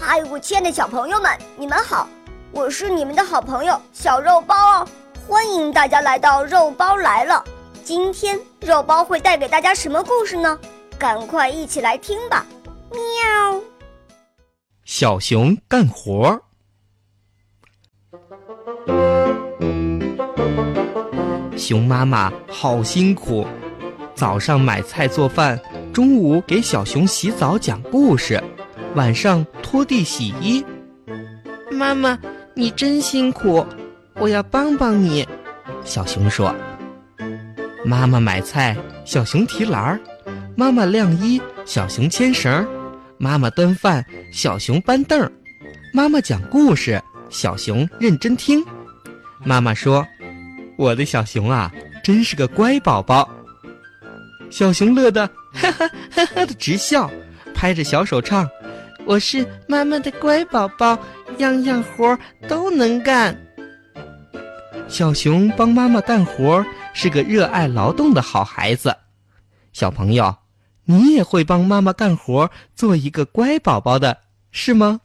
[0.00, 2.08] 嗨，我亲爱的小朋友们，你们好！
[2.52, 4.88] 我是你们的好朋友小肉包哦，
[5.26, 7.44] 欢迎大家来到肉包来了。
[7.82, 10.58] 今天肉包会带给大家什么故事呢？
[10.98, 12.46] 赶快一起来听吧！
[12.90, 13.60] 喵。
[14.84, 16.40] 小熊干活。
[21.56, 23.44] 熊妈妈好辛苦，
[24.14, 25.60] 早上买菜做饭，
[25.92, 28.42] 中午给小熊洗澡讲故事。
[28.94, 30.64] 晚上拖地洗衣，
[31.70, 32.18] 妈妈，
[32.54, 33.64] 你真辛苦，
[34.14, 35.26] 我要帮帮你。
[35.84, 36.54] 小熊说
[37.84, 39.98] ：“妈妈买菜，小熊提篮儿；
[40.56, 42.64] 妈妈晾衣，小熊牵绳；
[43.18, 45.30] 妈妈端饭，小熊搬凳儿；
[45.92, 47.00] 妈妈讲故事，
[47.30, 48.64] 小熊认真听。”
[49.44, 50.04] 妈妈说
[50.76, 51.70] ：“我的小熊啊，
[52.02, 53.28] 真是个乖宝宝。”
[54.50, 57.08] 小熊乐得哈哈哈哈的直笑，
[57.54, 58.48] 拍着小手唱。
[59.08, 60.98] 我是妈妈的乖宝宝，
[61.38, 63.34] 样样活都能干。
[64.86, 68.94] 小熊帮妈妈干活，是个热爱劳动的好孩子。
[69.72, 70.36] 小朋友，
[70.84, 74.18] 你也会帮妈妈干活，做一个乖宝宝的，
[74.52, 75.00] 是吗？